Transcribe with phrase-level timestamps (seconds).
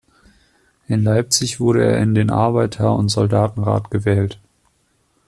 [0.87, 4.39] In Leipzig wurde er in den Arbeiter- und Soldatenrat gewählt.